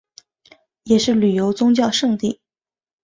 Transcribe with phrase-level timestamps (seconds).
[0.81, 2.41] 也是旅游宗教胜地。